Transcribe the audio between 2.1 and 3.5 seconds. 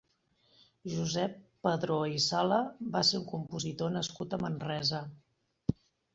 i Sala va ser un